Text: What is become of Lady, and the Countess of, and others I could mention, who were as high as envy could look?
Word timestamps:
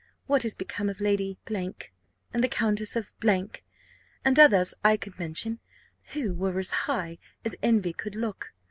What 0.25 0.43
is 0.43 0.55
become 0.55 0.89
of 0.89 0.99
Lady, 0.99 1.37
and 1.47 2.43
the 2.43 2.47
Countess 2.47 2.95
of, 2.95 3.13
and 3.23 3.59
others 4.39 4.73
I 4.83 4.97
could 4.97 5.19
mention, 5.19 5.59
who 6.13 6.33
were 6.33 6.57
as 6.57 6.71
high 6.71 7.19
as 7.45 7.53
envy 7.61 7.93
could 7.93 8.15
look? 8.15 8.51